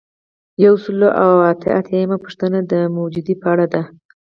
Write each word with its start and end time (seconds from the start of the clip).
یو 0.65 0.73
سل 0.83 0.99
او 1.23 1.31
اته 1.51 1.67
اتیایمه 1.79 2.17
پوښتنه 2.23 2.59
د 2.71 2.73
موجودیې 2.95 3.35
په 3.41 3.47
اړه 3.53 3.65
ده. 3.73 3.81